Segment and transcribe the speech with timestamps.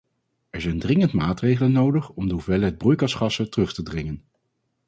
[0.49, 4.23] Er zijn dringend maatregelen nodig om de hoeveelheid broeikasgassen terug te dringen.